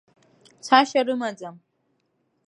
[0.65, 1.55] Цашьа рымаӡам.